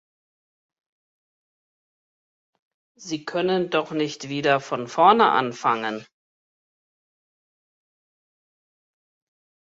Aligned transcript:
Sie 2.97 3.23
können 3.23 3.69
doch 3.69 3.91
nicht 3.91 4.29
wieder 4.29 4.59
von 4.59 4.87
vorne 4.87 5.29
anfangen. 5.29 6.07